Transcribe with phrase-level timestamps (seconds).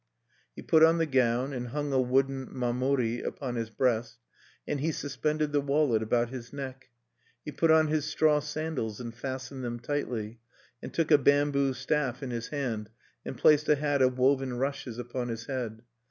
[0.55, 4.15] He put on the gown and hung a wooden mamori (charm) upon his breast(1),
[4.67, 6.89] and he suspended the wallet about his neck.
[7.45, 10.39] He put on his straw sandals and fastened them tightly,
[10.81, 12.89] and took a bamboo staff in his hand,
[13.23, 15.83] and placed a hat of woven rushes upon his head.